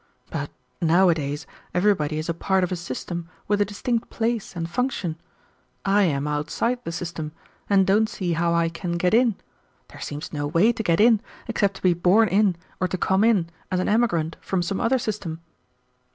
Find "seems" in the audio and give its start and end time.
10.01-10.33